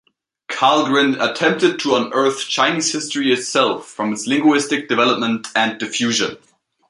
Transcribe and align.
Karlgren 0.49 1.15
attempted 1.21 1.77
to 1.79 1.95
unearth 1.95 2.47
Chinese 2.49 2.91
history 2.91 3.31
itself 3.31 3.85
from 3.87 4.13
its 4.13 4.25
linguistic 4.25 4.87
development 4.89 5.47
and 5.55 5.79
diffusion. 5.79 6.39